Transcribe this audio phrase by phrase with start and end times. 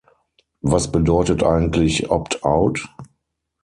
[0.63, 2.89] Was bedeutet eigentlich Opt-out?